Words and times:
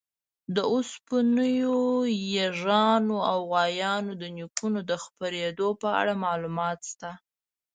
د 0.55 0.57
اوسنیو 0.73 1.79
ییږانو 2.35 3.17
او 3.31 3.37
غویانو 3.51 4.11
د 4.21 4.23
نیکونو 4.37 4.79
د 4.89 4.91
خپرېدو 5.03 5.67
په 5.81 5.87
اړه 5.99 6.13
معلومات 6.25 6.79
شته. 6.91 7.11